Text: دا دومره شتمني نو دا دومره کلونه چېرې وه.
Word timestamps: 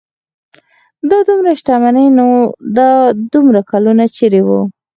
دا 1.09 1.17
دومره 1.27 1.51
شتمني 1.59 2.05
نو 2.17 2.27
دا 2.77 2.89
دومره 3.33 3.59
کلونه 3.71 4.03
چېرې 4.17 4.41
وه. 4.47 4.59